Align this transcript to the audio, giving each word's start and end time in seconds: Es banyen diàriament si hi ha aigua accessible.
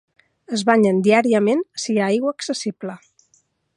Es 0.57 0.61
banyen 0.69 1.01
diàriament 1.07 1.61
si 1.83 1.93
hi 1.95 2.01
ha 2.01 2.07
aigua 2.15 2.35
accessible. 2.39 2.97